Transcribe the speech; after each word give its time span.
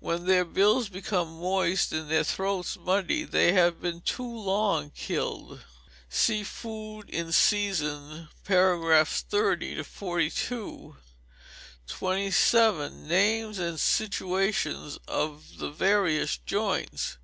When 0.00 0.26
their 0.26 0.44
bills 0.44 0.88
become 0.88 1.38
moist, 1.38 1.92
and 1.92 2.10
their 2.10 2.24
throats 2.24 2.76
muddy, 2.76 3.22
they 3.22 3.52
have 3.52 3.80
been 3.80 4.00
too 4.00 4.28
long 4.28 4.90
killed. 4.90 5.60
(See 6.08 6.42
FOOD 6.42 7.08
IN 7.08 7.30
SEASON, 7.30 8.28
Pars. 8.44 9.20
30 9.20 9.84
42.) 9.84 10.96
27. 11.86 13.06
Names 13.06 13.60
and 13.60 13.78
Situations 13.78 14.98
of 15.06 15.58
the 15.58 15.70
Various 15.70 16.38
Joints. 16.38 17.18